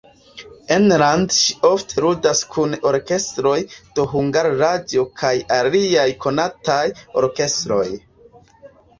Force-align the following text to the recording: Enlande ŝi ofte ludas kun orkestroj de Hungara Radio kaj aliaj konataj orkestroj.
Enlande 0.75 1.35
ŝi 1.39 1.55
ofte 1.67 1.99
ludas 2.05 2.39
kun 2.53 2.71
orkestroj 2.91 3.59
de 3.99 4.05
Hungara 4.13 4.53
Radio 4.61 5.03
kaj 5.23 5.31
aliaj 5.57 6.07
konataj 6.25 6.79
orkestroj. 7.23 7.85